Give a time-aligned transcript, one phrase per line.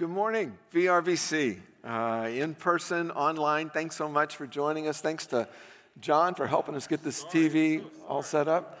[0.00, 1.58] Good morning, VRVC.
[1.84, 5.02] Uh, in person, online, thanks so much for joining us.
[5.02, 5.46] Thanks to
[6.00, 8.78] John for helping us get this TV all set up.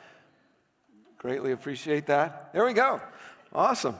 [1.18, 2.54] Greatly appreciate that.
[2.54, 3.02] There we go.
[3.54, 3.96] Awesome.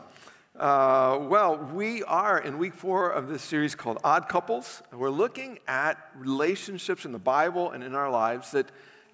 [0.58, 4.82] Uh, well, we are in week four of this series called Odd Couples.
[4.90, 8.72] We're looking at relationships in the Bible and in our lives that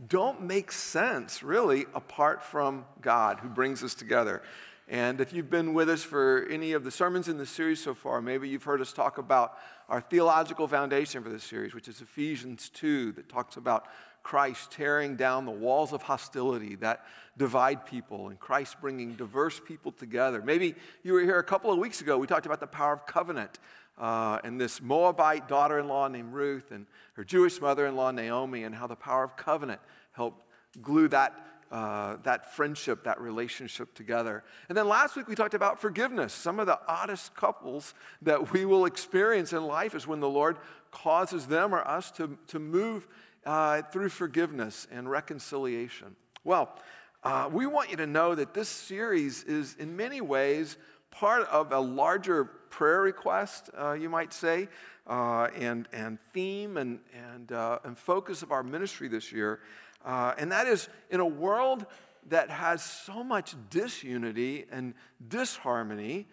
[0.08, 4.42] don't make sense, really, apart from God who brings us together.
[4.88, 7.92] And if you've been with us for any of the sermons in the series so
[7.92, 12.00] far, maybe you've heard us talk about our theological foundation for this series, which is
[12.00, 13.86] Ephesians 2, that talks about
[14.22, 17.04] Christ tearing down the walls of hostility that
[17.36, 20.40] divide people and Christ bringing diverse people together.
[20.40, 23.06] Maybe you were here a couple of weeks ago, we talked about the power of
[23.06, 23.58] covenant.
[23.98, 28.10] Uh, and this Moabite daughter in law named Ruth and her Jewish mother in law
[28.10, 29.80] Naomi, and how the power of covenant
[30.12, 30.42] helped
[30.82, 31.34] glue that
[31.70, 34.44] uh, that friendship, that relationship together.
[34.68, 36.32] And then last week we talked about forgiveness.
[36.32, 40.58] Some of the oddest couples that we will experience in life is when the Lord
[40.90, 43.06] causes them or us to, to move
[43.44, 46.16] uh, through forgiveness and reconciliation.
[46.44, 46.76] Well,
[47.24, 50.76] uh, we want you to know that this series is in many ways
[51.10, 54.68] part of a larger prayer request, uh, you might say,
[55.06, 56.98] uh, and, and theme and,
[57.32, 59.60] and, uh, and focus of our ministry this year.
[60.06, 61.84] Uh, and that is in a world
[62.28, 64.94] that has so much disunity and
[65.28, 66.26] disharmony,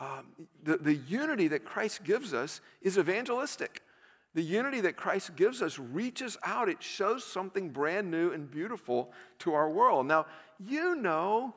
[0.00, 0.26] um,
[0.62, 3.82] the, the unity that Christ gives us is evangelistic.
[4.34, 9.12] The unity that Christ gives us reaches out, it shows something brand new and beautiful
[9.40, 10.06] to our world.
[10.06, 10.26] Now,
[10.58, 11.54] you know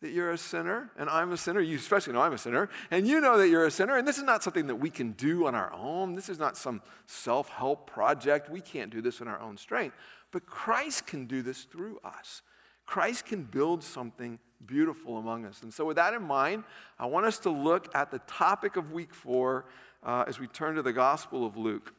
[0.00, 1.60] that you're a sinner, and I'm a sinner.
[1.60, 3.98] You especially know I'm a sinner, and you know that you're a sinner.
[3.98, 6.14] And this is not something that we can do on our own.
[6.14, 8.48] This is not some self help project.
[8.48, 9.94] We can't do this in our own strength.
[10.32, 12.42] But Christ can do this through us.
[12.86, 15.62] Christ can build something beautiful among us.
[15.62, 16.64] And so, with that in mind,
[16.98, 19.66] I want us to look at the topic of week four
[20.02, 21.94] uh, as we turn to the Gospel of Luke.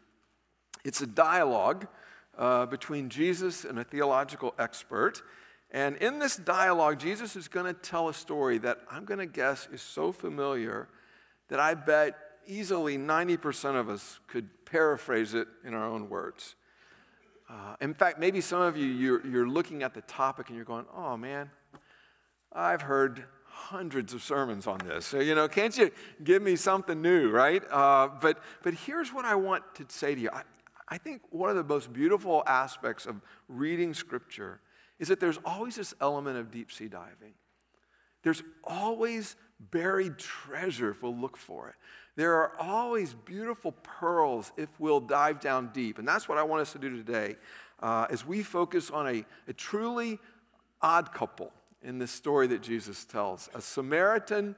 [0.84, 1.88] It's a dialogue
[2.38, 5.22] uh, between Jesus and a theological expert.
[5.72, 9.26] And in this dialogue, Jesus is going to tell a story that I'm going to
[9.26, 10.90] guess is so familiar
[11.48, 16.56] that I bet easily 90% of us could paraphrase it in our own words.
[17.52, 20.66] Uh, in fact, maybe some of you, you're, you're looking at the topic and you're
[20.66, 21.50] going, oh man,
[22.54, 25.06] I've heard hundreds of sermons on this.
[25.06, 25.92] So, you know, can't you
[26.24, 27.62] give me something new, right?
[27.70, 30.30] Uh, but, but here's what I want to say to you.
[30.32, 30.44] I,
[30.88, 33.20] I think one of the most beautiful aspects of
[33.50, 34.62] reading Scripture
[35.00, 37.34] is that there's always this element of deep sea diving.
[38.24, 41.76] There's always buried treasure if we'll look for it.
[42.16, 45.98] There are always beautiful pearls if we'll dive down deep.
[45.98, 47.36] And that's what I want us to do today
[47.82, 50.20] uh, as we focus on a, a truly
[50.82, 51.52] odd couple
[51.82, 54.56] in this story that Jesus tells a Samaritan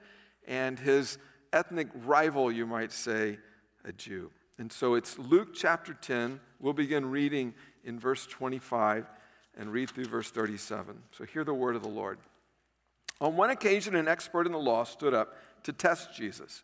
[0.48, 1.18] and his
[1.54, 3.38] ethnic rival, you might say,
[3.86, 4.32] a Jew.
[4.58, 6.40] And so it's Luke chapter 10.
[6.60, 7.54] We'll begin reading
[7.84, 9.06] in verse 25
[9.58, 10.98] and read through verse 37.
[11.12, 12.18] So hear the word of the Lord.
[13.22, 16.64] On one occasion, an expert in the law stood up to test Jesus.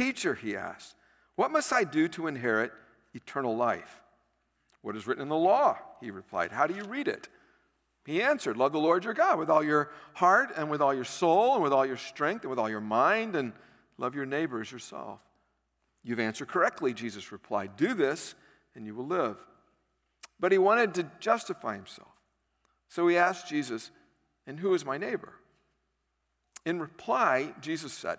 [0.00, 0.96] Teacher, he asked,
[1.40, 2.70] what must I do to inherit
[3.14, 4.02] eternal life?
[4.82, 5.78] What is written in the law?
[6.02, 6.52] He replied.
[6.52, 7.30] How do you read it?
[8.04, 11.04] He answered, Love the Lord your God with all your heart and with all your
[11.04, 13.54] soul and with all your strength and with all your mind, and
[13.96, 15.20] love your neighbor as yourself.
[16.02, 17.76] You've answered correctly, Jesus replied.
[17.78, 18.34] Do this,
[18.74, 19.38] and you will live.
[20.38, 22.12] But he wanted to justify himself.
[22.88, 23.90] So he asked Jesus,
[24.46, 25.32] And who is my neighbor?
[26.66, 28.18] In reply, Jesus said,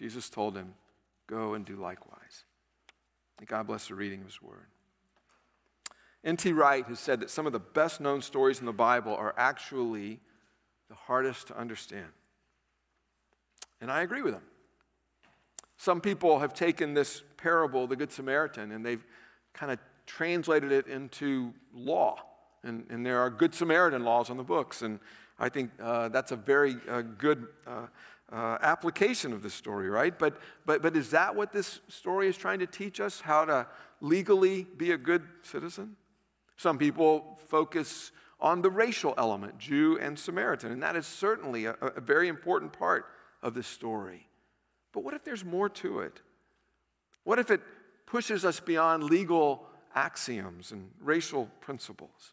[0.00, 0.72] Jesus told him,
[1.26, 2.44] Go and do likewise.
[3.38, 4.66] And God bless the reading of his word.
[6.24, 6.52] N.T.
[6.52, 10.20] Wright has said that some of the best known stories in the Bible are actually
[10.88, 12.08] the hardest to understand.
[13.80, 14.42] And I agree with him.
[15.76, 19.04] Some people have taken this parable, the Good Samaritan, and they've
[19.52, 22.16] kind of translated it into law.
[22.64, 24.82] And, and there are Good Samaritan laws on the books.
[24.82, 24.98] And
[25.38, 27.86] I think uh, that's a very uh, good uh,
[28.32, 30.16] uh, application of this story, right?
[30.18, 33.20] But, but, but is that what this story is trying to teach us?
[33.20, 33.66] How to
[34.00, 35.96] legally be a good citizen?
[36.56, 41.76] Some people focus on the racial element, Jew and Samaritan, and that is certainly a,
[41.80, 43.06] a very important part
[43.42, 44.26] of this story.
[44.92, 46.20] But what if there's more to it?
[47.24, 47.60] What if it
[48.06, 52.32] pushes us beyond legal axioms and racial principles?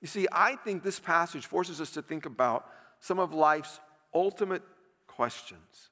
[0.00, 2.68] You see, I think this passage forces us to think about
[3.00, 3.78] some of life's
[4.12, 4.62] ultimate
[5.16, 5.90] questions.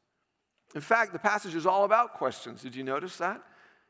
[0.75, 2.63] In fact, the passage is all about questions.
[2.63, 3.43] Did you notice that?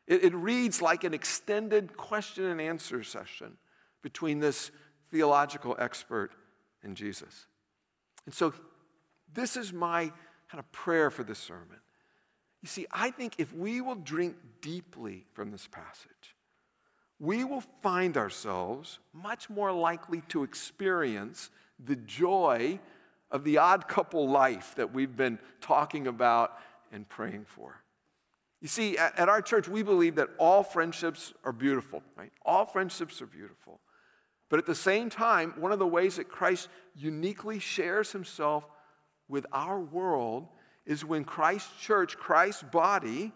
[0.07, 3.59] It, it, reads like an extended question and answer session
[4.03, 4.71] between this
[5.11, 6.33] theological expert
[6.83, 7.47] and Jesus.
[8.25, 8.53] And so,
[9.33, 10.11] this is my
[10.51, 11.79] kind of prayer for this sermon.
[12.63, 16.35] You see, I think if we will drink deeply from this passage,
[17.21, 22.81] we will find ourselves much more likely to experience the joy
[23.31, 26.59] of the odd couple life that we've been talking about
[26.93, 27.83] and praying for.
[28.61, 32.33] You see, at, our church, we believe that all friendships are beautiful, right?
[32.45, 33.81] All friendships are beautiful.
[34.51, 38.67] But at the same time, one of the ways that Christ uniquely shares himself
[39.29, 40.49] with our world
[40.85, 43.33] is when Christ's church, Christ's body,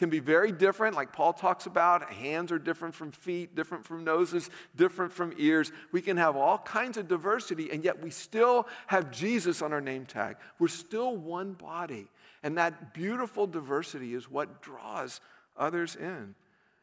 [0.00, 2.10] can be very different, like Paul talks about.
[2.10, 5.72] Hands are different from feet, different from noses, different from ears.
[5.92, 9.80] We can have all kinds of diversity, and yet we still have Jesus on our
[9.82, 10.36] name tag.
[10.58, 12.08] We're still one body.
[12.42, 15.20] And that beautiful diversity is what draws
[15.54, 16.34] others in.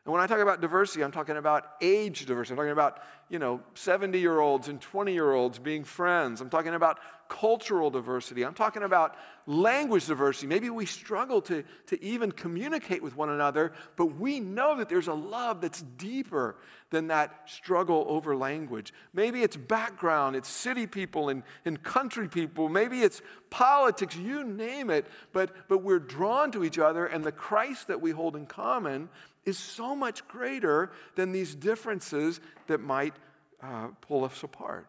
[0.07, 2.53] And when I talk about diversity, I'm talking about age diversity.
[2.53, 6.39] I'm talking about, you know, 70 year olds and 20 year olds being friends.
[6.39, 8.45] I'm talking about cultural diversity.
[8.45, 9.17] I'm talking about
[9.47, 10.47] language diversity.
[10.47, 15.09] Maybe we struggle to, to even communicate with one another, but we know that there's
[15.09, 16.55] a love that's deeper
[16.89, 18.93] than that struggle over language.
[19.13, 22.69] Maybe it's background, it's city people and, and country people.
[22.69, 25.05] Maybe it's politics, you name it.
[25.33, 29.09] But, but we're drawn to each other, and the Christ that we hold in common
[29.47, 33.15] is so much greater than these differences that might
[33.63, 34.87] uh, pull us apart.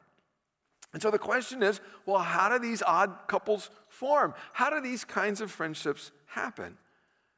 [0.93, 4.35] And so the question is well, how do these odd couples form?
[4.53, 6.77] How do these kinds of friendships happen?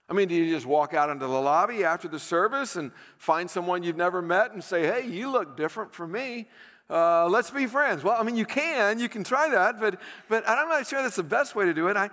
[0.09, 3.49] I mean, do you just walk out into the lobby after the service and find
[3.49, 6.49] someone you've never met and say, hey, you look different from me?
[6.89, 8.03] Uh, let's be friends.
[8.03, 11.15] Well, I mean, you can, you can try that, but, but I'm not sure that's
[11.15, 11.97] the best way to do it.
[11.97, 12.11] I,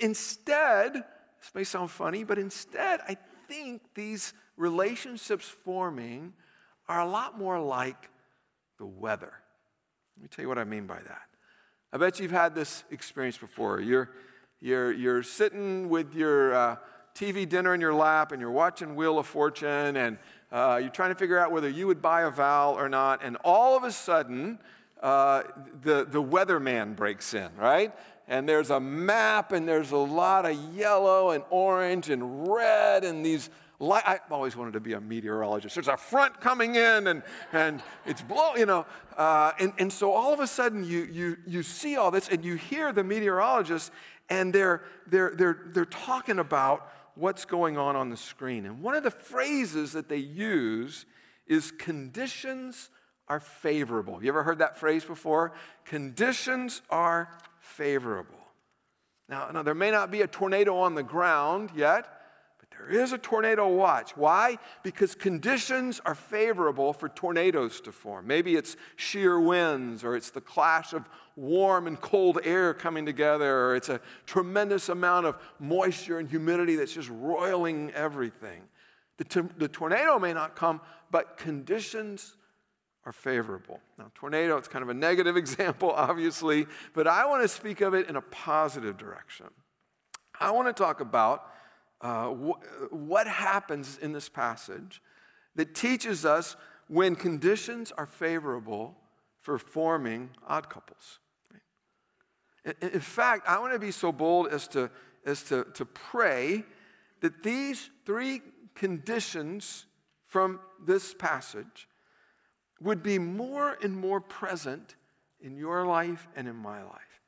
[0.00, 3.16] instead, this may sound funny, but instead, I
[3.48, 6.34] think these relationships forming
[6.88, 8.10] are a lot more like
[8.78, 9.32] the weather.
[10.16, 11.22] Let me tell you what I mean by that.
[11.92, 13.80] I bet you've had this experience before.
[13.80, 14.10] You're,
[14.60, 16.76] you're, you're sitting with your uh,
[17.14, 20.18] TV dinner in your lap and you're watching Wheel of Fortune and
[20.52, 23.24] uh, you're trying to figure out whether you would buy a vowel or not.
[23.24, 24.58] And all of a sudden,
[25.02, 25.44] uh,
[25.82, 27.92] the, the weatherman breaks in, right?
[28.30, 33.26] and there's a map, and there's a lot of yellow and orange and red, and
[33.26, 33.50] these.
[33.82, 35.74] Light, I've always wanted to be a meteorologist.
[35.74, 38.84] There's a front coming in, and, and it's blow, you know.
[39.16, 42.44] Uh, and, and so all of a sudden, you, you, you see all this, and
[42.44, 43.90] you hear the meteorologists,
[44.28, 48.66] and they're, they're, they're, they're talking about what's going on on the screen.
[48.66, 51.06] And one of the phrases that they use
[51.46, 52.90] is conditions
[53.28, 54.22] are favorable.
[54.22, 55.52] You ever heard that phrase before?
[55.86, 58.36] Conditions are favorable.
[59.26, 62.19] Now, now, there may not be a tornado on the ground yet,
[62.80, 64.16] there is a tornado watch.
[64.16, 64.58] Why?
[64.82, 68.26] Because conditions are favorable for tornadoes to form.
[68.26, 73.66] Maybe it's sheer winds, or it's the clash of warm and cold air coming together,
[73.66, 78.62] or it's a tremendous amount of moisture and humidity that's just roiling everything.
[79.18, 82.36] The, the tornado may not come, but conditions
[83.04, 83.80] are favorable.
[83.98, 87.94] Now, tornado, it's kind of a negative example, obviously, but I want to speak of
[87.94, 89.46] it in a positive direction.
[90.38, 91.50] I want to talk about
[92.00, 95.02] uh, wh- what happens in this passage
[95.54, 96.56] that teaches us
[96.88, 98.96] when conditions are favorable
[99.40, 101.18] for forming odd couples.
[102.64, 104.90] In, in fact, I want to be so bold as to,
[105.24, 106.64] as to, to pray
[107.20, 108.42] that these three
[108.74, 109.86] conditions
[110.26, 111.88] from this passage
[112.80, 114.96] would be more and more present
[115.40, 117.20] in your life and in my life.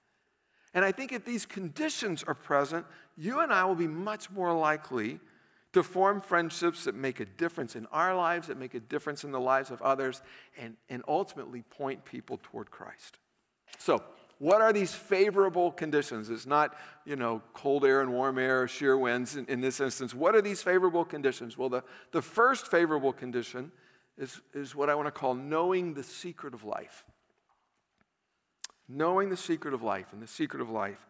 [0.75, 4.55] And I think if these conditions are present, you and I will be much more
[4.55, 5.21] likely
[5.73, 9.33] to form friendships that make a difference in our lives, that make a difference in
[9.33, 10.21] the lives of others,
[10.59, 13.19] and, and ultimately point people toward Christ.
[13.79, 14.03] So,
[14.43, 16.29] What are these favorable conditions?
[16.29, 20.17] It's not, you know, cold air and warm air, shear winds in, in this instance.
[20.17, 21.57] What are these favorable conditions?
[21.57, 23.71] Well, the, the first favorable condition
[24.19, 27.05] is, is what I want to call knowing the secret of life.
[28.89, 30.13] Knowing the secret of life.
[30.13, 31.07] And the secret of life,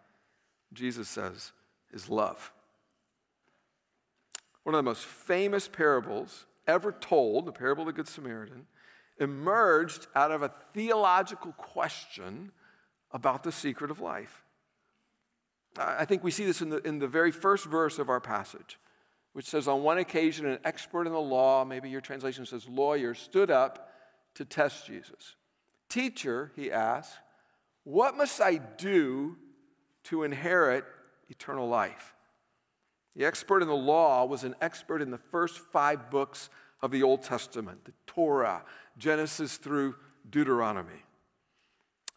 [0.75, 1.53] Jesus says,
[1.93, 2.53] is love.
[4.65, 8.67] One of the most famous parables ever told, the parable of the Good Samaritan,
[9.19, 12.53] emerged out of a theological question
[13.11, 14.43] about the secret of life.
[15.77, 18.79] I think we see this in the, in the very first verse of our passage,
[19.33, 23.15] which says, On one occasion, an expert in the law, maybe your translation says lawyer,
[23.15, 23.91] stood up
[24.35, 25.37] to test Jesus.
[25.89, 27.19] Teacher, he asked,
[27.85, 29.37] what must I do
[30.05, 30.85] to inherit
[31.33, 32.15] eternal life?
[33.17, 36.49] The expert in the law was an expert in the first five books
[36.81, 38.63] of the Old Testament the Torah,
[38.97, 39.97] Genesis through
[40.31, 41.03] Deuteronomy.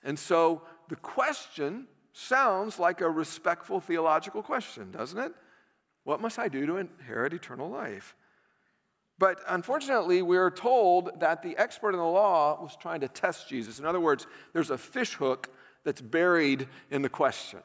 [0.03, 5.33] And so the question sounds like a respectful theological question, doesn't it?
[6.03, 8.15] What must I do to inherit eternal life?
[9.17, 13.79] But unfortunately, we're told that the expert in the law was trying to test Jesus.
[13.79, 15.49] In other words, there's a fishhook
[15.83, 17.59] that's buried in the question.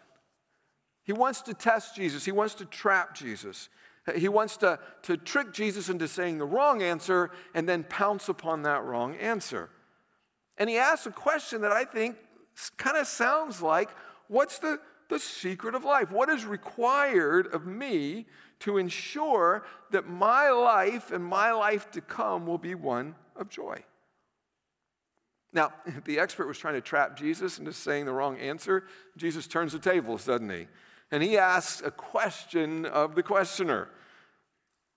[1.04, 3.68] He wants to test Jesus, he wants to trap Jesus.
[4.16, 8.62] He wants to, to trick Jesus into saying the wrong answer and then pounce upon
[8.62, 9.70] that wrong answer.
[10.56, 12.16] And he asks a question that I think
[12.76, 13.90] kind of sounds like
[14.28, 16.10] what's the, the secret of life?
[16.10, 18.26] What is required of me
[18.60, 23.82] to ensure that my life and my life to come will be one of joy?
[25.52, 25.72] Now,
[26.04, 28.84] the expert was trying to trap Jesus into saying the wrong answer.
[29.16, 30.66] Jesus turns the tables, doesn't he?
[31.10, 33.88] And he asks a question of the questioner.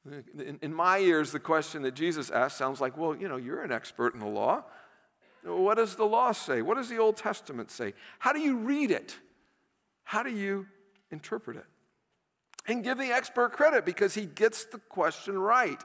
[0.06, 3.64] In, in my ears, the question that Jesus asked sounds like, well, you know, you're
[3.64, 4.64] an expert in the law.
[5.44, 6.62] What does the law say?
[6.62, 7.94] What does the Old Testament say?
[8.20, 9.18] How do you read it?
[10.04, 10.68] How do you
[11.12, 11.66] interpret it?
[12.68, 15.82] And give the expert credit because he gets the question right.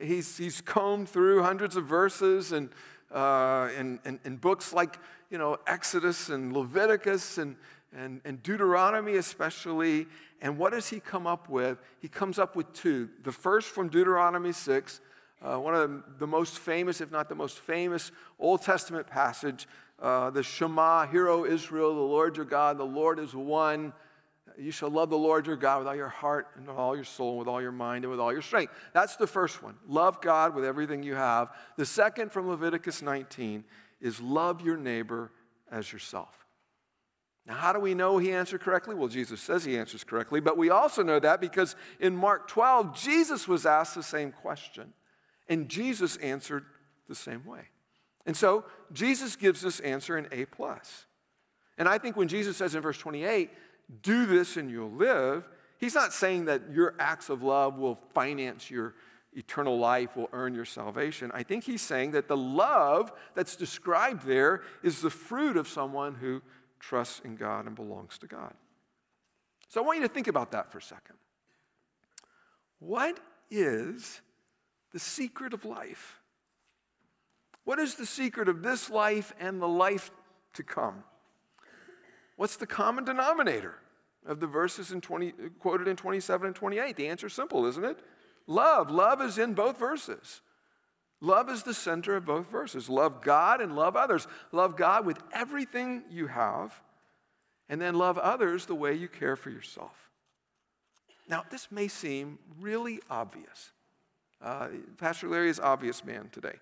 [0.00, 2.70] He's, he's combed through hundreds of verses and
[3.10, 7.56] uh, in, in, in, books like you know, Exodus and Leviticus and,
[7.96, 10.06] and, and Deuteronomy, especially.
[10.40, 11.78] And what does he come up with?
[12.00, 13.08] He comes up with two.
[13.22, 15.00] The first from Deuteronomy 6,
[15.42, 19.66] uh, one of the most famous, if not the most famous, Old Testament passage,
[20.00, 23.92] uh, the Shema, Hear, O Israel, the Lord your God, the Lord is one.
[24.58, 27.04] You shall love the Lord your God with all your heart and with all your
[27.04, 28.72] soul, and with all your mind and with all your strength.
[28.92, 29.76] That's the first one.
[29.88, 31.50] Love God with everything you have.
[31.76, 33.64] The second from Leviticus 19
[34.00, 35.30] is love your neighbor
[35.70, 36.41] as yourself.
[37.46, 38.94] Now, how do we know he answered correctly?
[38.94, 42.96] Well, Jesus says he answers correctly, but we also know that because in Mark 12,
[42.96, 44.92] Jesus was asked the same question,
[45.48, 46.64] and Jesus answered
[47.08, 47.62] the same way.
[48.26, 51.06] And so Jesus gives this answer an A plus.
[51.78, 53.50] And I think when Jesus says in verse 28,
[54.02, 58.70] do this and you'll live, he's not saying that your acts of love will finance
[58.70, 58.94] your
[59.34, 61.30] eternal life, will earn your salvation.
[61.34, 66.14] I think he's saying that the love that's described there is the fruit of someone
[66.14, 66.42] who
[66.82, 68.52] trusts in God and belongs to God.
[69.68, 71.16] So I want you to think about that for a second.
[72.80, 73.18] What
[73.50, 74.20] is
[74.92, 76.18] the secret of life?
[77.64, 80.10] What is the secret of this life and the life
[80.54, 81.04] to come?
[82.36, 83.76] What's the common denominator
[84.26, 86.96] of the verses in 20, quoted in 27 and 28?
[86.96, 88.00] The answer is simple, isn't it?
[88.48, 88.90] Love.
[88.90, 90.40] Love is in both verses.
[91.22, 92.90] Love is the center of both verses.
[92.90, 94.26] Love God and love others.
[94.52, 96.78] Love God with everything you have,
[97.70, 100.10] and then love others the way you care for yourself.
[101.26, 103.70] Now, this may seem really obvious.
[104.42, 106.58] Uh, Pastor Larry is obvious man today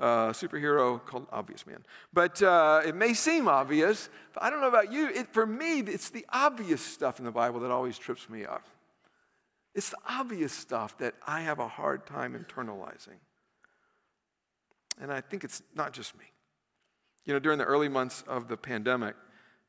[0.00, 1.84] uh, superhero called Obvious Man.
[2.12, 5.08] But uh, it may seem obvious, but I don't know about you.
[5.08, 8.66] It, for me, it's the obvious stuff in the Bible that always trips me up.
[9.74, 13.18] It's the obvious stuff that I have a hard time internalizing.
[15.00, 16.24] And I think it's not just me.
[17.24, 19.16] You know, during the early months of the pandemic,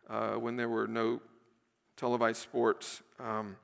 [0.09, 1.21] uh, when there were no
[1.97, 3.55] televised sports, um,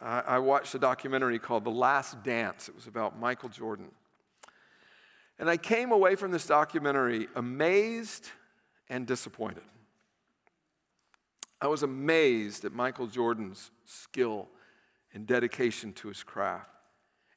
[0.00, 2.68] I, I watched a documentary called The Last Dance.
[2.68, 3.90] It was about Michael Jordan.
[5.38, 8.28] And I came away from this documentary amazed
[8.88, 9.64] and disappointed.
[11.60, 14.48] I was amazed at Michael Jordan's skill
[15.12, 16.68] and dedication to his craft.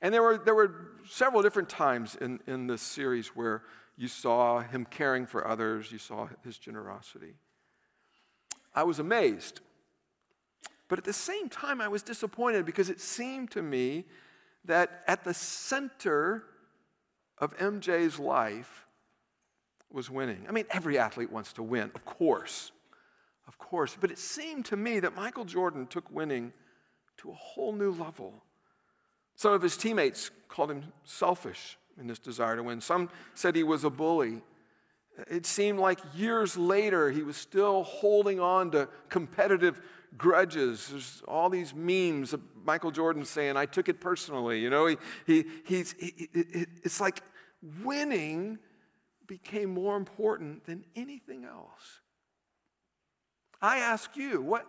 [0.02, 3.64] And there were, there were several different times in, in this series where
[3.98, 7.34] you saw him caring for others, you saw his generosity.
[8.76, 9.62] I was amazed.
[10.88, 14.06] But at the same time, I was disappointed because it seemed to me
[14.66, 16.44] that at the center
[17.40, 18.86] of MJ's life
[19.92, 20.46] was winning.
[20.48, 22.72] I mean, every athlete wants to win, of course.
[23.48, 23.98] of course.
[24.00, 26.54] But it seemed to me that Michael Jordan took winning
[27.18, 28.44] to a whole new level.
[29.38, 32.82] Some of his teammates called him selfish in his desire to win.
[32.82, 34.42] Some said he was a bully.
[35.30, 39.80] It seemed like years later he was still holding on to competitive
[40.18, 40.88] grudges.
[40.90, 44.60] There's all these memes of Michael Jordan saying, I took it personally.
[44.60, 46.30] You know, he, he, he's, he,
[46.84, 47.22] it's like
[47.84, 48.58] winning
[49.28, 52.02] became more important than anything else.
[53.62, 54.66] I ask you, what,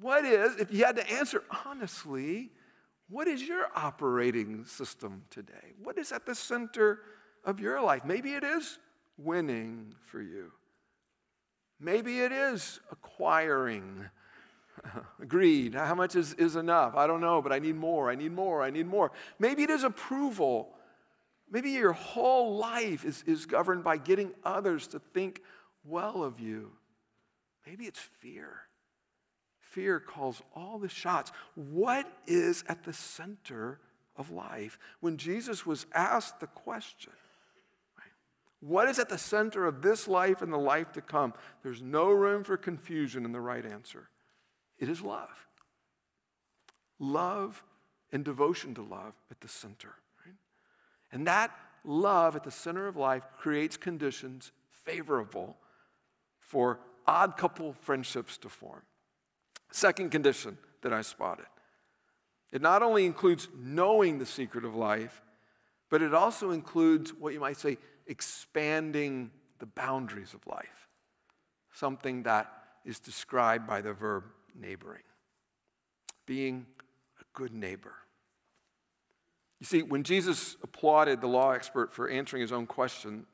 [0.00, 2.50] what is, if you had to answer honestly,
[3.08, 5.74] what is your operating system today?
[5.82, 7.00] What is at the center
[7.44, 8.04] of your life?
[8.04, 8.78] Maybe it is
[9.18, 10.52] winning for you.
[11.78, 14.06] Maybe it is acquiring.
[15.28, 15.74] Greed.
[15.74, 16.94] How much is, is enough?
[16.96, 18.10] I don't know, but I need more.
[18.10, 18.62] I need more.
[18.62, 19.12] I need more.
[19.38, 20.74] Maybe it is approval.
[21.50, 25.42] Maybe your whole life is, is governed by getting others to think
[25.84, 26.72] well of you.
[27.66, 28.60] Maybe it's fear.
[29.74, 31.32] Fear calls all the shots.
[31.56, 33.80] What is at the center
[34.16, 34.78] of life?
[35.00, 37.10] When Jesus was asked the question,
[38.60, 41.34] what is at the center of this life and the life to come?
[41.64, 44.08] There's no room for confusion in the right answer.
[44.78, 45.48] It is love.
[47.00, 47.64] Love
[48.12, 49.92] and devotion to love at the center.
[50.24, 50.36] Right?
[51.10, 51.50] And that
[51.84, 54.52] love at the center of life creates conditions
[54.84, 55.56] favorable
[56.38, 56.78] for
[57.08, 58.82] odd couple friendships to form.
[59.74, 61.46] Second condition that I spotted
[62.52, 65.20] it not only includes knowing the secret of life,
[65.90, 70.88] but it also includes what you might say expanding the boundaries of life,
[71.72, 72.52] something that
[72.84, 74.22] is described by the verb
[74.54, 75.02] neighboring,
[76.24, 76.66] being
[77.20, 77.94] a good neighbor.
[79.58, 83.26] You see, when Jesus applauded the law expert for answering his own question,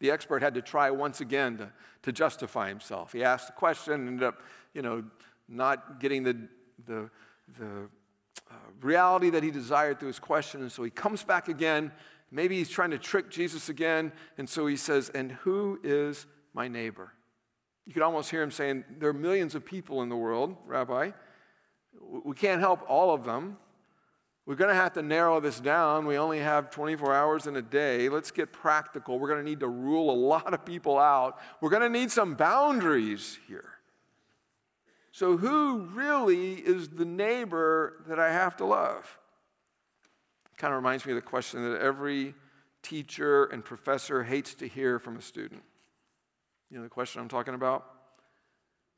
[0.00, 1.72] the expert had to try once again to,
[2.02, 3.14] to justify himself.
[3.14, 4.42] He asked a question, ended up,
[4.74, 5.02] you know,
[5.48, 6.48] not getting the,
[6.86, 7.10] the,
[7.58, 7.88] the
[8.50, 10.62] uh, reality that he desired through his question.
[10.62, 11.92] And so he comes back again
[12.30, 14.12] Maybe he's trying to trick Jesus again.
[14.38, 17.12] And so he says, And who is my neighbor?
[17.86, 21.12] You could almost hear him saying, There are millions of people in the world, Rabbi.
[22.24, 23.58] We can't help all of them.
[24.44, 26.06] We're going to have to narrow this down.
[26.06, 28.08] We only have 24 hours in a day.
[28.08, 29.18] Let's get practical.
[29.18, 31.38] We're going to need to rule a lot of people out.
[31.60, 33.75] We're going to need some boundaries here.
[35.16, 39.16] So, who really is the neighbor that I have to love?
[40.58, 42.34] Kind of reminds me of the question that every
[42.82, 45.62] teacher and professor hates to hear from a student.
[46.70, 47.86] You know the question I'm talking about?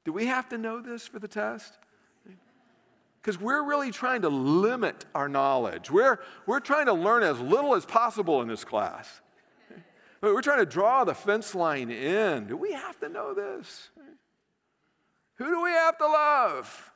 [0.05, 1.79] Do we have to know this for the test?
[3.23, 5.89] Because we're really trying to limit our knowledge.
[5.89, 9.21] We're, we're trying to learn as little as possible in this class.
[10.21, 12.49] We're trying to draw the fence line in.
[12.49, 13.91] Do we have to know this?
[15.39, 16.93] Who do we have to love?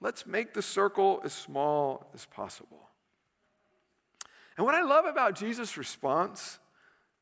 [0.00, 2.88] Let's make the circle as small as possible.
[4.56, 6.58] And what I love about Jesus' response,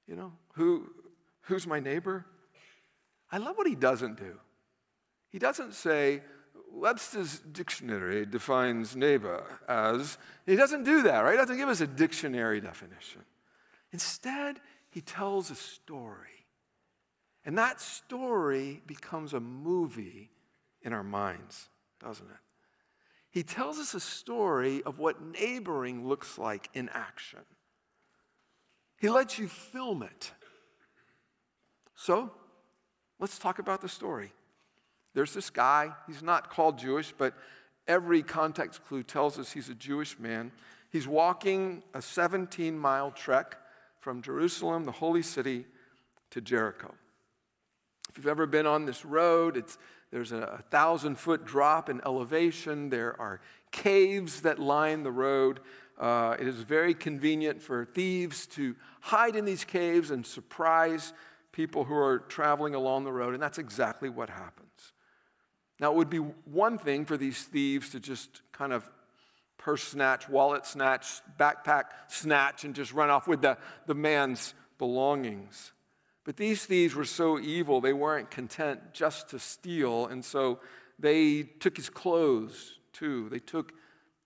[0.07, 0.91] you know, who,
[1.43, 2.25] who's my neighbor?
[3.31, 4.39] I love what he doesn't do.
[5.31, 6.23] He doesn't say,
[6.73, 11.33] Webster's dictionary defines neighbor as, he doesn't do that, right?
[11.33, 13.23] He doesn't give us a dictionary definition.
[13.93, 16.40] Instead, he tells a story.
[17.45, 20.31] And that story becomes a movie
[20.83, 21.69] in our minds,
[22.01, 22.37] doesn't it?
[23.31, 27.41] he tells us a story of what neighboring looks like in action.
[28.99, 30.33] He lets you film it.
[31.95, 32.33] So,
[33.21, 34.33] let's talk about the story.
[35.15, 37.35] There's this guy, he's not called Jewish, but
[37.87, 40.51] every context clue tells us he's a Jewish man.
[40.91, 43.57] He's walking a 17 mile trek
[44.01, 45.67] from Jerusalem, the holy city,
[46.31, 46.95] to Jericho.
[48.11, 49.79] If you've ever been on this road, it's
[50.11, 52.91] there's a, a thousand foot drop in elevation.
[52.91, 55.61] There are caves that line the road.
[55.97, 61.13] Uh, it is very convenient for thieves to hide in these caves and surprise
[61.53, 64.93] people who are traveling along the road, and that's exactly what happens.
[65.79, 68.91] Now, it would be one thing for these thieves to just kind of
[69.57, 75.71] purse snatch, wallet snatch, backpack snatch, and just run off with the, the man's belongings.
[76.31, 80.61] But these thieves were so evil, they weren't content just to steal, and so
[80.97, 83.29] they took his clothes too.
[83.31, 83.73] They took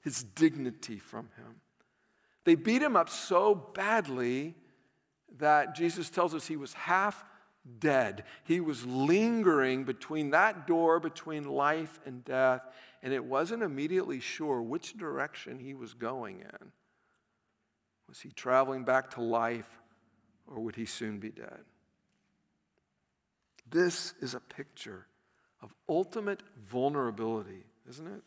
[0.03, 1.63] his dignity from him.
[2.45, 4.55] They beat him up so badly
[5.39, 7.25] that Jesus tells us he was half
[7.79, 8.25] dead.
[8.45, 12.69] He was lingering between that door between life and death,
[13.03, 16.73] and it wasn't immediately sure which direction he was going in.
[18.11, 19.81] Was he traveling back to life,
[20.47, 21.65] or would he soon be dead?
[23.71, 25.07] This is a picture
[25.63, 28.23] of ultimate vulnerability, isn't it?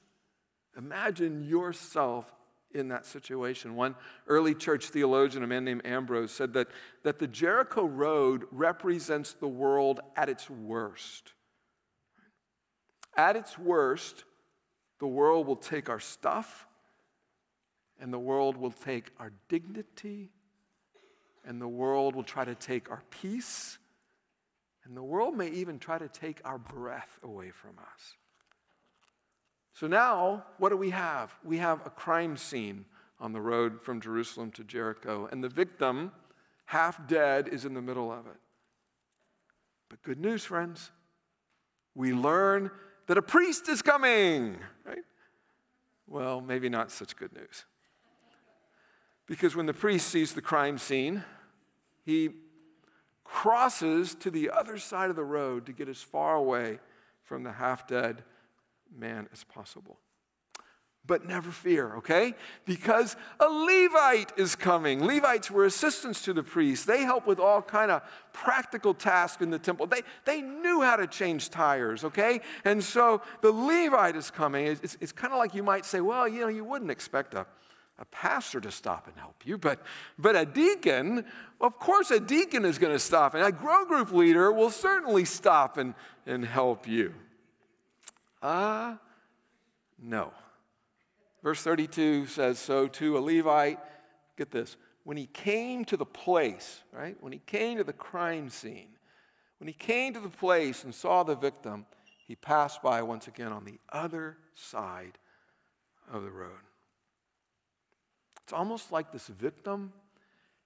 [0.77, 2.31] Imagine yourself
[2.73, 3.75] in that situation.
[3.75, 3.95] One
[4.27, 6.67] early church theologian, a man named Ambrose, said that,
[7.03, 11.33] that the Jericho Road represents the world at its worst.
[13.15, 14.23] At its worst,
[14.99, 16.67] the world will take our stuff,
[17.99, 20.29] and the world will take our dignity,
[21.45, 23.79] and the world will try to take our peace,
[24.87, 28.15] and the world may even try to take our breath away from us.
[29.73, 31.35] So now, what do we have?
[31.43, 32.85] We have a crime scene
[33.19, 36.11] on the road from Jerusalem to Jericho, and the victim,
[36.65, 38.39] half dead, is in the middle of it.
[39.89, 40.91] But good news, friends.
[41.93, 42.71] We learn
[43.07, 45.03] that a priest is coming, right?
[46.07, 47.65] Well, maybe not such good news.
[49.25, 51.23] Because when the priest sees the crime scene,
[52.05, 52.29] he
[53.27, 56.79] crosses to the other side of the road to get as far away
[57.21, 58.23] from the half dead
[58.97, 59.99] man as possible.
[61.05, 62.33] But never fear, okay?
[62.65, 65.05] Because a Levite is coming.
[65.05, 66.85] Levites were assistants to the priests.
[66.85, 68.01] They help with all kind of
[68.33, 69.87] practical tasks in the temple.
[69.87, 72.41] They, they knew how to change tires, okay?
[72.65, 74.67] And so the Levite is coming.
[74.67, 77.33] It's, it's, it's kind of like you might say, well, you know, you wouldn't expect
[77.33, 77.45] a,
[77.99, 79.81] a pastor to stop and help you, but,
[80.19, 81.25] but a deacon,
[81.59, 85.25] of course, a deacon is going to stop, and a grow group leader will certainly
[85.25, 87.13] stop and, and help you.
[88.43, 88.97] Ah, uh,
[89.99, 90.31] no.
[91.41, 93.79] Verse 32 says, So to a Levite,
[94.37, 97.15] get this, when he came to the place, right?
[97.21, 98.89] When he came to the crime scene,
[99.59, 101.85] when he came to the place and saw the victim,
[102.27, 105.17] he passed by once again on the other side
[106.11, 106.66] of the road.
[108.47, 109.91] It's almost like this victim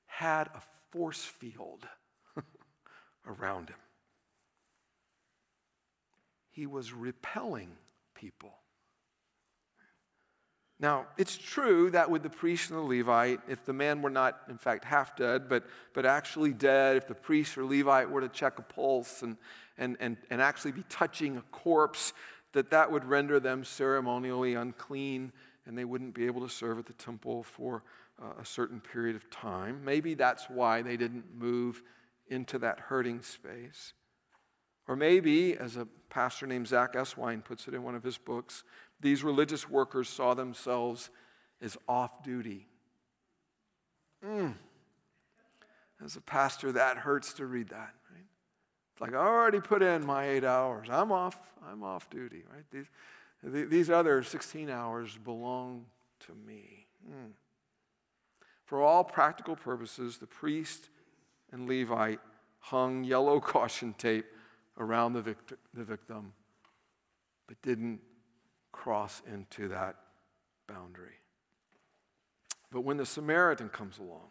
[0.06, 1.88] had a force field
[3.28, 3.78] around him
[6.52, 7.72] he was repelling
[8.14, 8.54] people.
[10.80, 14.42] Now, it's true that with the priest and the Levite, if the man were not,
[14.50, 15.64] in fact, half dead, but,
[15.94, 19.38] but actually dead, if the priest or Levite were to check a pulse and,
[19.78, 22.14] and, and, and actually be touching a corpse,
[22.54, 25.32] that that would render them ceremonially unclean
[25.66, 27.84] and they wouldn't be able to serve at the temple for
[28.22, 29.84] uh, a certain period of time.
[29.84, 31.84] Maybe that's why they didn't move
[32.28, 33.94] into that hurting space.
[34.88, 38.64] Or maybe, as a pastor named Zach Eswine puts it in one of his books,
[39.00, 41.10] these religious workers saw themselves
[41.62, 42.68] as off duty.
[44.26, 44.54] Mm.
[46.04, 47.94] As a pastor, that hurts to read that.
[48.12, 48.26] Right?
[48.94, 50.88] It's like I already put in my eight hours.
[50.90, 51.38] I'm off.
[51.70, 52.44] I'm off duty.
[52.52, 52.66] Right?
[52.72, 52.88] These,
[53.44, 55.86] these other 16 hours belong
[56.22, 56.86] to me.
[57.10, 57.32] Mm.
[58.66, 60.90] For all practical purposes, the priest
[61.52, 62.20] and Levite
[62.60, 64.26] hung yellow caution tape
[64.78, 66.34] around the, victor, the victim,
[67.48, 68.00] but didn't
[68.72, 69.96] cross into that
[70.68, 71.20] boundary.
[72.72, 74.30] But when the Samaritan comes along,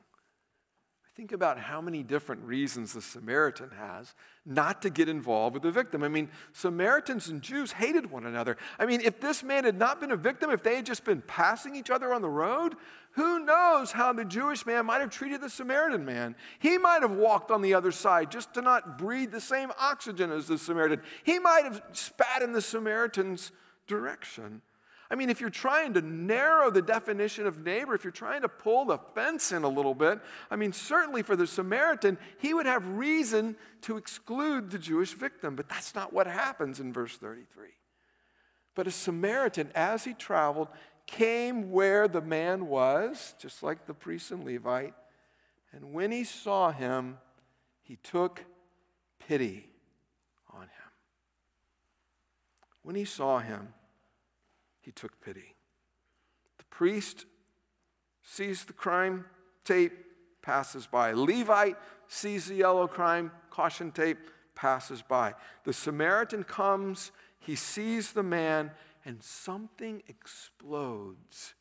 [1.20, 4.14] Think about how many different reasons the Samaritan has
[4.46, 6.02] not to get involved with the victim.
[6.02, 8.56] I mean, Samaritans and Jews hated one another.
[8.78, 11.20] I mean, if this man had not been a victim, if they had just been
[11.20, 12.74] passing each other on the road,
[13.10, 16.36] who knows how the Jewish man might have treated the Samaritan man?
[16.58, 20.32] He might have walked on the other side just to not breathe the same oxygen
[20.32, 21.02] as the Samaritan.
[21.22, 23.52] He might have spat in the Samaritan's
[23.86, 24.62] direction.
[25.10, 28.48] I mean, if you're trying to narrow the definition of neighbor, if you're trying to
[28.48, 30.20] pull the fence in a little bit,
[30.50, 35.56] I mean, certainly for the Samaritan, he would have reason to exclude the Jewish victim,
[35.56, 37.70] but that's not what happens in verse 33.
[38.76, 40.68] But a Samaritan, as he traveled,
[41.06, 44.94] came where the man was, just like the priest and Levite,
[45.72, 47.18] and when he saw him,
[47.82, 48.44] he took
[49.26, 49.66] pity
[50.52, 50.90] on him.
[52.82, 53.74] When he saw him,
[54.80, 55.56] he took pity.
[56.58, 57.26] The priest
[58.22, 59.24] sees the crime
[59.64, 59.92] tape,
[60.42, 61.12] passes by.
[61.12, 61.76] Levite
[62.08, 64.18] sees the yellow crime caution tape,
[64.54, 65.34] passes by.
[65.64, 68.70] The Samaritan comes, he sees the man,
[69.04, 71.54] and something explodes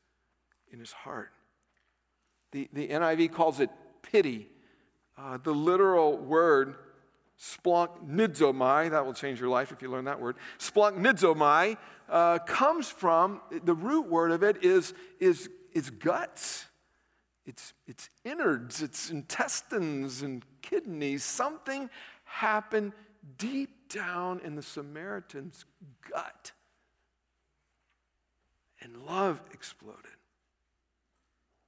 [0.71, 1.31] in his heart.
[2.51, 3.69] The, the NIV calls it
[4.01, 4.47] pity.
[5.17, 6.75] Uh, the literal word
[7.39, 10.35] splanchnizomai, that will change your life if you learn that word.
[10.57, 11.77] Splanchnizomai
[12.09, 16.65] uh, comes from, the root word of it is, is, is guts.
[17.45, 21.23] It's, it's innards, it's intestines and kidneys.
[21.23, 21.89] Something
[22.25, 22.93] happened
[23.37, 25.65] deep down in the Samaritan's
[26.11, 26.51] gut.
[28.81, 30.05] And love exploded.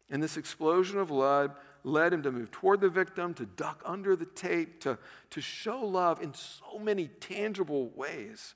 [0.10, 4.16] And this explosion of love led him to move toward the victim, to duck under
[4.16, 4.98] the tape, to,
[5.32, 8.56] to show love in so many tangible ways.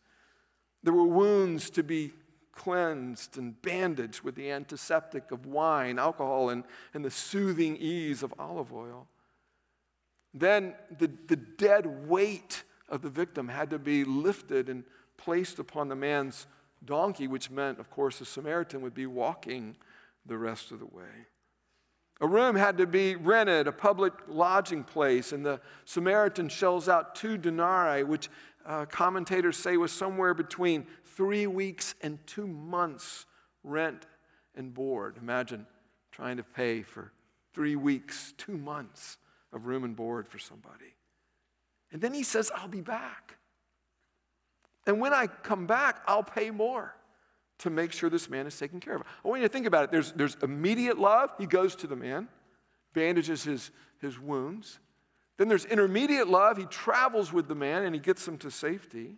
[0.84, 2.14] There were wounds to be
[2.52, 8.34] cleansed and bandaged with the antiseptic of wine, alcohol, and, and the soothing ease of
[8.40, 9.08] olive oil.
[10.34, 14.84] Then the, the dead weight of the victim had to be lifted and
[15.18, 16.46] placed upon the man's
[16.86, 19.76] donkey, which meant, of course, the Samaritan would be walking
[20.26, 21.28] the rest of the way.
[22.22, 27.16] A room had to be rented, a public lodging place, and the Samaritan shells out
[27.16, 28.30] two denarii, which
[28.66, 33.26] uh, commentators say was somewhere between three weeks and two months
[33.64, 34.06] rent
[34.56, 35.18] and board.
[35.22, 35.68] Imagine
[36.12, 37.12] trying to pay for
[37.54, 39.18] three weeks, two months
[39.52, 40.96] of room and board for somebody.
[41.92, 43.38] And then he says, I'll be back.
[44.88, 46.95] And when I come back, I'll pay more
[47.60, 49.04] to make sure this man is taken care of.
[49.24, 49.92] I want you to think about it.
[49.92, 51.32] There's, there's immediate love.
[51.40, 52.28] He goes to the man,
[52.94, 54.80] bandages his, his wounds.
[55.38, 56.58] Then there's intermediate love.
[56.58, 59.16] He travels with the man and he gets him to safety.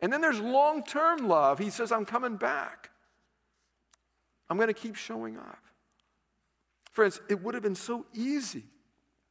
[0.00, 1.58] And then there's long term love.
[1.58, 2.90] He says, I'm coming back.
[4.48, 5.62] I'm going to keep showing up.
[6.90, 8.64] Friends, it would have been so easy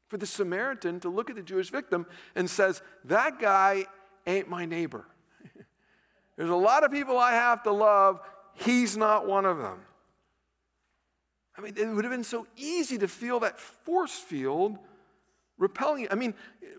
[0.07, 3.85] for the Samaritan to look at the Jewish victim and says, That guy
[4.25, 5.05] ain't my neighbor.
[6.39, 8.21] There's a lot of people I have to love.
[8.53, 9.81] He's not one of them.
[11.57, 14.77] I mean, it would have been so easy to feel that force field
[15.57, 16.07] repelling.
[16.09, 16.33] I mean,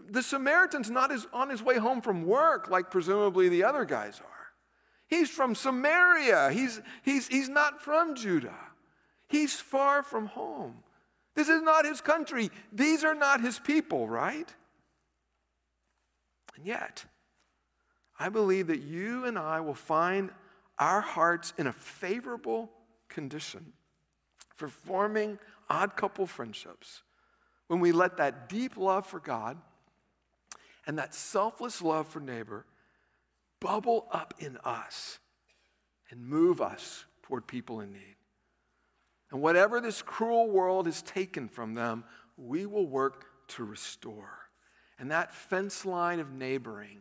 [0.09, 4.19] the Samaritan's not his, on his way home from work like presumably the other guys
[4.21, 4.47] are.
[5.09, 6.53] He's from Samaria.
[6.53, 8.57] He's, he's, he's not from Judah.
[9.29, 10.77] He's far from home.
[11.35, 12.51] This is not his country.
[12.73, 14.49] These are not his people, right?
[16.57, 17.05] And yet,
[18.21, 20.31] I believe that you and I will find
[20.79, 22.71] our hearts in a favorable
[23.09, 23.73] condition
[24.55, 25.39] for forming
[25.71, 27.03] odd couple friendships
[27.69, 29.57] when we let that deep love for God
[30.87, 32.67] and that selfless love for neighbor
[33.59, 35.19] bubble up in us
[36.11, 38.17] and move us toward people in need.
[39.31, 42.05] And whatever this cruel world has taken from them,
[42.37, 44.41] we will work to restore.
[44.99, 47.01] And that fence line of neighboring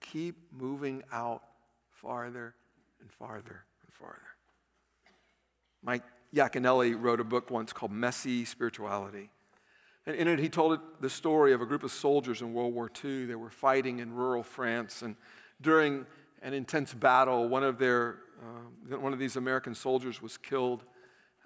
[0.00, 1.42] keep moving out
[1.90, 2.54] farther
[3.00, 4.18] and farther and farther.
[5.82, 6.02] Mike
[6.34, 9.30] Yaconelli wrote a book once called Messy Spirituality.
[10.06, 12.74] And in it, he told it, the story of a group of soldiers in World
[12.74, 13.26] War II.
[13.26, 15.02] They were fighting in rural France.
[15.02, 15.16] And
[15.60, 16.06] during
[16.42, 18.20] an intense battle, one of, their,
[18.90, 20.84] uh, one of these American soldiers was killed.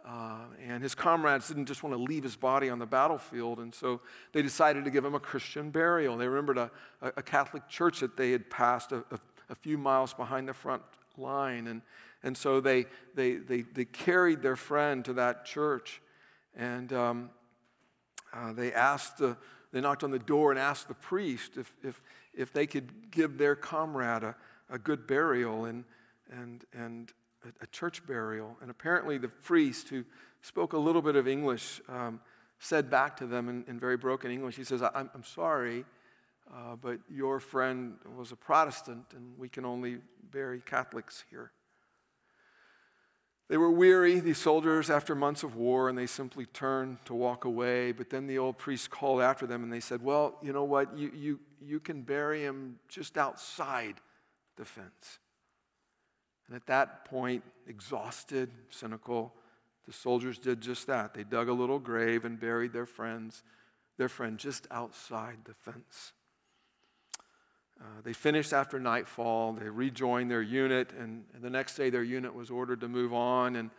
[0.04, 3.72] Uh, and his comrades didn't just want to leave his body on the battlefield, and
[3.72, 4.00] so
[4.32, 6.16] they decided to give him a Christian burial.
[6.16, 9.18] They remembered a, a Catholic church that they had passed a, a,
[9.50, 10.82] a, few miles behind the front
[11.16, 11.82] line, and,
[12.24, 16.02] and so they, they, they, they carried their friend to that church,
[16.56, 17.30] and um,
[18.32, 19.36] uh, they asked the,
[19.72, 22.02] they knocked on the door and asked the priest if, if,
[22.34, 24.34] if they could give their comrade a,
[24.68, 25.84] a good burial, and,
[26.28, 27.12] and, and
[27.44, 28.56] a, a church burial.
[28.60, 30.04] And apparently, the priest who
[30.42, 32.20] spoke a little bit of English um,
[32.58, 35.84] said back to them in, in, very broken English, he says, I'm, I'm sorry,
[36.52, 39.98] uh, but your friend was a Protestant, and we can only
[40.30, 41.50] bury Catholics here.
[43.48, 47.44] They were weary, these soldiers, after months of war, and they simply turned to walk
[47.44, 47.92] away.
[47.92, 50.96] But then the old priest called after them and they said, Well, you know what?
[50.96, 53.96] You, you, you can bury him just outside
[54.56, 55.18] the fence.
[56.46, 59.34] And at that point, exhausted, cynical,
[59.86, 61.14] the soldiers did just that.
[61.14, 63.42] They dug a little grave and buried their friends,
[63.98, 66.12] their friend just outside the fence.
[67.80, 69.52] Uh, they finished after nightfall.
[69.54, 73.12] They rejoined their unit, and, and the next day their unit was ordered to move
[73.12, 73.56] on.
[73.56, 73.70] And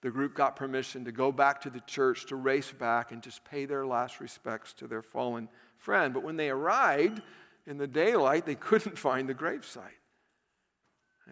[0.00, 3.44] the group got permission to go back to the church to race back and just
[3.44, 6.14] pay their last respects to their fallen friend.
[6.14, 7.20] But when they arrived
[7.66, 9.99] in the daylight, they couldn't find the gravesite.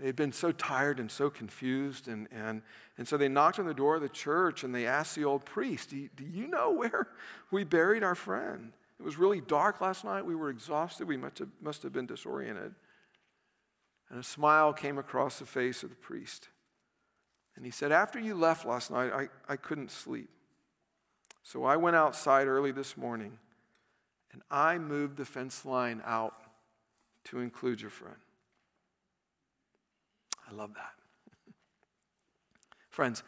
[0.01, 2.09] They'd been so tired and so confused.
[2.09, 2.63] And, and,
[2.97, 5.45] and so they knocked on the door of the church and they asked the old
[5.45, 7.09] priest, do, do you know where
[7.51, 8.73] we buried our friend?
[8.99, 10.25] It was really dark last night.
[10.25, 11.07] We were exhausted.
[11.07, 12.75] We must have, must have been disoriented.
[14.11, 16.49] And a smile came across the face of the priest.
[17.55, 20.31] And he said, After you left last night, I, I couldn't sleep.
[21.43, 23.39] So I went outside early this morning
[24.33, 26.35] and I moved the fence line out
[27.25, 28.17] to include your friend.
[30.49, 30.93] I love that.
[32.91, 33.23] Friends,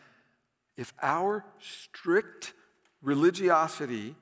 [0.76, 2.54] if our strict
[3.02, 4.16] religiosity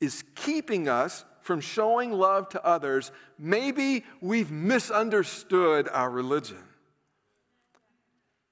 [0.00, 6.62] is keeping us from showing love to others, maybe we've misunderstood our religion.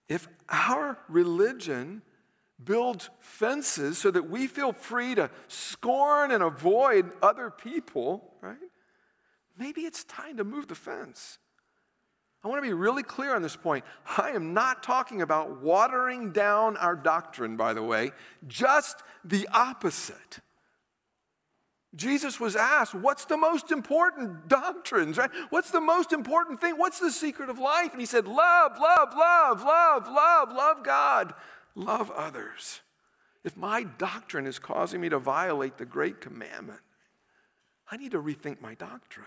[0.09, 2.03] If our religion
[2.63, 8.57] builds fences so that we feel free to scorn and avoid other people, right?
[9.57, 11.39] Maybe it's time to move the fence.
[12.43, 13.85] I want to be really clear on this point.
[14.17, 18.13] I am not talking about watering down our doctrine, by the way,
[18.47, 20.41] just the opposite.
[21.95, 25.31] Jesus was asked, What's the most important doctrines, right?
[25.51, 26.79] What's the most important thing?
[26.79, 27.93] What's the secret of life?
[27.93, 31.35] And he said, Love, love, love, love, love, love God,
[31.75, 32.81] love others.
[33.43, 36.81] If my doctrine is causing me to violate the great commandment,
[37.91, 39.27] I need to rethink my doctrine.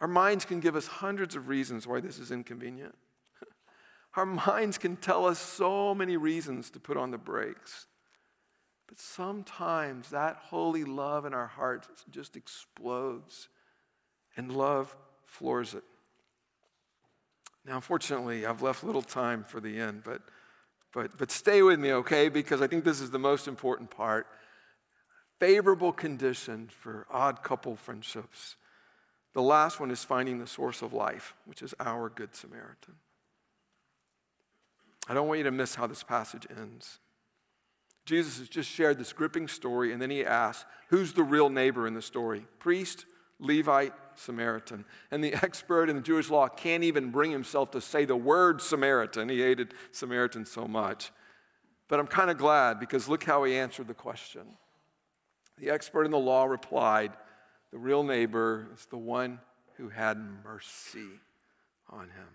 [0.00, 2.96] Our minds can give us hundreds of reasons why this is inconvenient.
[4.16, 7.86] Our minds can tell us so many reasons to put on the brakes.
[8.88, 13.48] But sometimes that holy love in our hearts just explodes
[14.36, 15.84] and love floors it.
[17.64, 20.22] Now, unfortunately, I've left little time for the end, but,
[20.92, 22.28] but, but stay with me, okay?
[22.28, 24.26] Because I think this is the most important part.
[25.38, 28.56] Favorable condition for odd couple friendships.
[29.32, 32.94] The last one is finding the source of life, which is our Good Samaritan.
[35.08, 36.98] I don't want you to miss how this passage ends.
[38.06, 41.86] Jesus has just shared this gripping story, and then he asks, Who's the real neighbor
[41.86, 42.46] in the story?
[42.58, 43.06] Priest,
[43.38, 44.84] Levite, Samaritan.
[45.10, 48.60] And the expert in the Jewish law can't even bring himself to say the word
[48.60, 49.28] Samaritan.
[49.28, 51.12] He hated Samaritans so much.
[51.88, 54.42] But I'm kind of glad because look how he answered the question.
[55.58, 57.12] The expert in the law replied,
[57.72, 59.38] The real neighbor is the one
[59.76, 61.20] who had mercy
[61.88, 62.28] on him.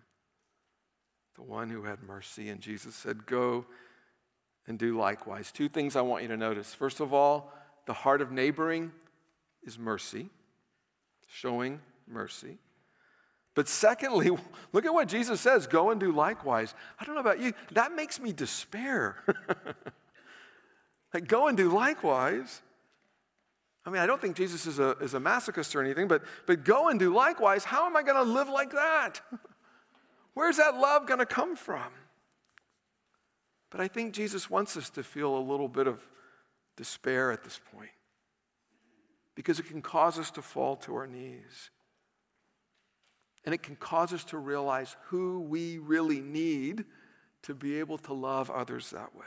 [1.36, 2.50] The one who had mercy.
[2.50, 3.66] And Jesus said, Go
[4.68, 5.52] and do likewise.
[5.52, 6.74] Two things I want you to notice.
[6.74, 7.54] First of all,
[7.86, 8.92] the heart of neighboring
[9.64, 10.30] is mercy,
[11.28, 12.58] showing mercy.
[13.54, 14.32] But secondly,
[14.74, 16.74] look at what Jesus says go and do likewise.
[17.00, 19.18] I don't know about you, that makes me despair.
[21.14, 22.62] like, go and do likewise.
[23.86, 26.64] I mean, I don't think Jesus is a, is a masochist or anything, but, but
[26.64, 27.64] go and do likewise.
[27.64, 29.22] How am I going to live like that?
[30.34, 31.92] Where's that love going to come from?
[33.70, 36.00] But I think Jesus wants us to feel a little bit of
[36.78, 37.92] despair at this point
[39.36, 41.70] because it can cause us to fall to our knees.
[43.46, 46.86] And it can cause us to realize who we really need
[47.44, 49.26] to be able to love others that way.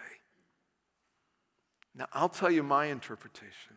[1.95, 3.77] Now, I'll tell you my interpretation.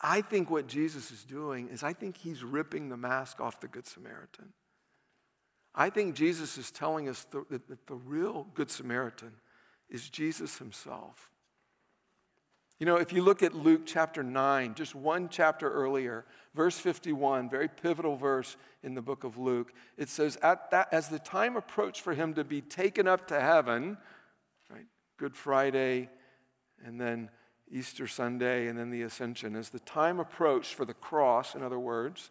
[0.00, 3.68] I, think what Jesus is doing is I think he's ripping the mask off the
[3.68, 4.52] Good Samaritan.
[5.74, 9.32] I think Jesus is telling us that the, the, the real Good Samaritan
[9.88, 11.30] is Jesus himself.
[12.80, 17.48] You know, if you look at Luke chapter 9, just one chapter earlier, verse 51,
[17.48, 21.56] very pivotal verse in the book of Luke, it says, At that, As the time
[21.56, 23.96] approached for him to be taken up to heaven,
[24.68, 24.86] right,
[25.18, 26.08] Good Friday,
[26.84, 27.30] and then
[27.74, 31.78] Easter Sunday, and then the ascension, as the time approached for the cross, in other
[31.78, 32.30] words,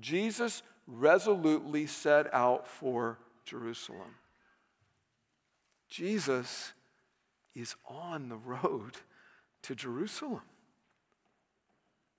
[0.00, 4.14] Jesus resolutely set out for Jerusalem.
[5.90, 6.72] Jesus
[7.54, 8.96] is on the road
[9.62, 10.40] to Jerusalem.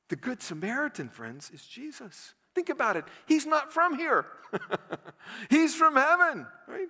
[0.10, 2.36] The Good Samaritan, friends, is Jesus.
[2.54, 3.06] Think about it.
[3.28, 4.28] He's not from here,
[5.50, 6.88] he's from heaven, right?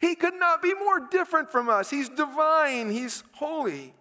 [0.00, 1.90] He could not be more different from us.
[1.90, 3.92] He's divine, he's holy.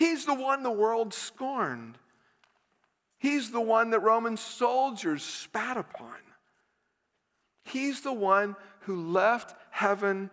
[0.00, 1.98] He's the one the world scorned.
[3.18, 6.16] He's the one that Roman soldiers spat upon.
[7.66, 10.30] He's the one who left heaven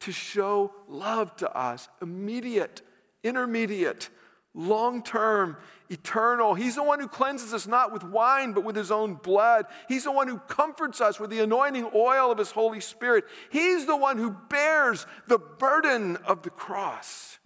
[0.00, 2.80] to show love to us immediate,
[3.22, 4.08] intermediate,
[4.54, 5.58] long term,
[5.90, 6.54] eternal.
[6.54, 9.66] He's the one who cleanses us not with wine, but with his own blood.
[9.86, 13.24] He's the one who comforts us with the anointing oil of his Holy Spirit.
[13.50, 17.36] He's the one who bears the burden of the cross.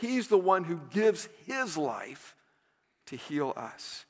[0.00, 2.34] He's the one who gives his life
[3.06, 4.06] to heal us.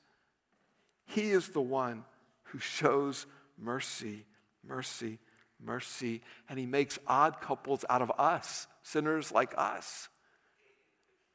[1.05, 2.05] He is the one
[2.45, 3.27] who shows
[3.59, 4.25] mercy,
[4.65, 5.19] mercy,
[5.61, 10.09] mercy, and he makes odd couples out of us, sinners like us.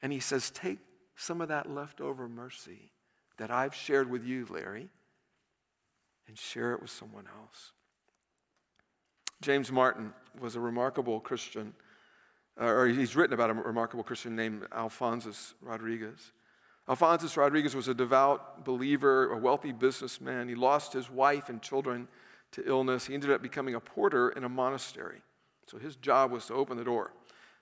[0.01, 0.79] And he says, Take
[1.17, 2.93] some of that leftover mercy
[3.37, 4.87] that I've shared with you, Larry,
[6.30, 7.73] and share it with someone else.
[9.41, 11.73] James Martin was a remarkable Christian,
[12.58, 16.32] or he's written about a remarkable Christian named Alphonsus Rodriguez.
[16.88, 20.47] Alphonsus Rodriguez was a devout believer, a wealthy businessman.
[20.47, 22.08] He lost his wife and children
[22.51, 23.08] to illness.
[23.08, 25.22] He ended up becoming a porter in a monastery.
[25.68, 27.12] So his job was to open the door,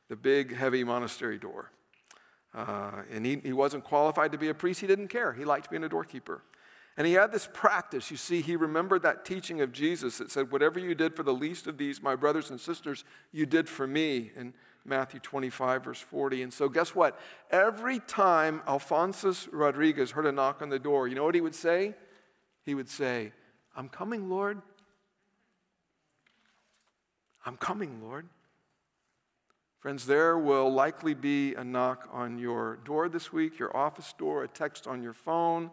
[0.10, 1.72] the big, heavy monastery door.
[2.54, 4.82] Uh, and he, he wasn't qualified to be a priest.
[4.82, 5.34] He didn't care.
[5.34, 6.44] He liked being a doorkeeper.
[6.98, 8.12] And he had this practice.
[8.12, 11.34] You see, he remembered that teaching of Jesus that said, Whatever you did for the
[11.34, 14.32] least of these, my brothers and sisters, you did for me.
[14.38, 14.54] And
[14.86, 16.44] Matthew 25, verse 40.
[16.44, 17.20] And so, guess what?
[17.50, 21.56] Every time Alphonsus Rodriguez heard a knock on the door, you know what he would
[21.56, 21.96] say?
[22.64, 23.32] He would say,
[23.76, 24.62] I'm coming, Lord.
[27.46, 28.28] I'm coming, Lord.
[29.80, 34.44] Friends, there will likely be a knock on your door this week, your office door,
[34.44, 35.70] a text on your phone,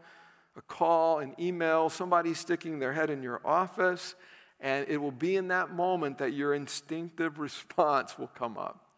[0.56, 4.16] a call, an email, somebody sticking their head in your office,
[4.58, 8.89] and it will be in that moment that your instinctive response will come up.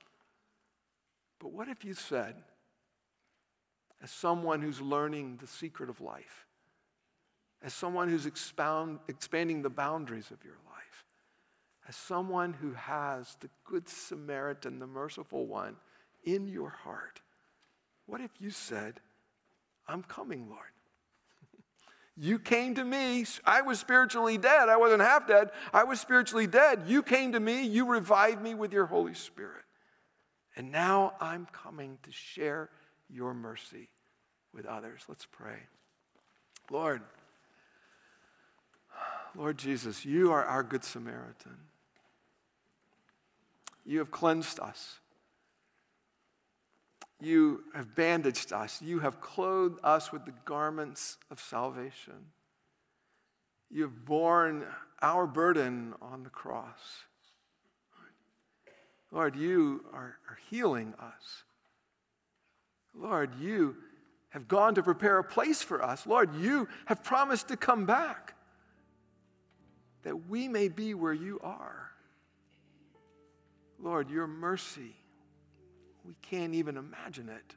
[1.42, 2.36] But what if you said,
[4.00, 6.46] as someone who's learning the secret of life,
[7.64, 11.04] as someone who's expound, expanding the boundaries of your life,
[11.88, 15.76] as someone who has the Good Samaritan, the merciful one,
[16.22, 17.20] in your heart,
[18.06, 19.00] what if you said,
[19.88, 20.60] I'm coming, Lord?
[22.14, 23.24] You came to me.
[23.42, 24.68] I was spiritually dead.
[24.68, 25.50] I wasn't half dead.
[25.72, 26.82] I was spiritually dead.
[26.86, 27.66] You came to me.
[27.66, 29.61] You revived me with your Holy Spirit.
[30.56, 32.70] And now I'm coming to share
[33.08, 33.88] your mercy
[34.54, 35.02] with others.
[35.08, 35.58] Let's pray.
[36.70, 37.02] Lord,
[39.34, 41.56] Lord Jesus, you are our Good Samaritan.
[43.84, 44.98] You have cleansed us.
[47.20, 48.82] You have bandaged us.
[48.82, 52.26] You have clothed us with the garments of salvation.
[53.70, 54.64] You have borne
[55.00, 57.04] our burden on the cross.
[59.12, 61.44] Lord, you are, are healing us.
[62.94, 63.76] Lord, you
[64.30, 66.06] have gone to prepare a place for us.
[66.06, 68.34] Lord, you have promised to come back
[70.02, 71.90] that we may be where you are.
[73.78, 74.96] Lord, your mercy,
[76.04, 77.54] we can't even imagine it.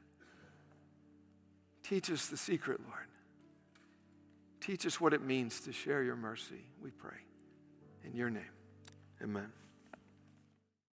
[1.82, 3.06] Teach us the secret, Lord.
[4.60, 7.16] Teach us what it means to share your mercy, we pray.
[8.04, 8.42] In your name,
[9.22, 9.50] amen.